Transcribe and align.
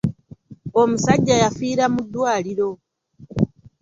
Omusajja 0.81 1.35
yafiira 1.43 1.85
mu 1.93 2.01
ddwaliro. 2.05 2.69